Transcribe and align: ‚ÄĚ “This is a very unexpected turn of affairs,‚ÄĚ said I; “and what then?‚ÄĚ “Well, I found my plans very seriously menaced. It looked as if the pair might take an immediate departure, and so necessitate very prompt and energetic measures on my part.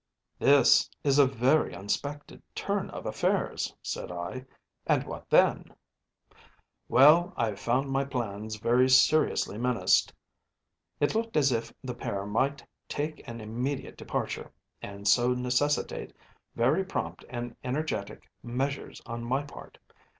‚ÄĚ 0.41 0.45
“This 0.47 0.89
is 1.03 1.19
a 1.19 1.27
very 1.27 1.75
unexpected 1.75 2.41
turn 2.55 2.89
of 2.89 3.05
affairs,‚ÄĚ 3.05 3.75
said 3.83 4.11
I; 4.11 4.45
“and 4.87 5.03
what 5.05 5.29
then?‚ÄĚ 5.29 6.35
“Well, 6.89 7.35
I 7.37 7.53
found 7.53 7.91
my 7.91 8.03
plans 8.05 8.55
very 8.55 8.89
seriously 8.89 9.59
menaced. 9.59 10.11
It 10.99 11.13
looked 11.13 11.37
as 11.37 11.51
if 11.51 11.71
the 11.83 11.93
pair 11.93 12.25
might 12.25 12.65
take 12.89 13.27
an 13.27 13.39
immediate 13.41 13.95
departure, 13.95 14.51
and 14.81 15.07
so 15.07 15.35
necessitate 15.35 16.13
very 16.55 16.83
prompt 16.83 17.23
and 17.29 17.55
energetic 17.63 18.27
measures 18.41 19.03
on 19.05 19.23
my 19.23 19.43
part. 19.43 19.77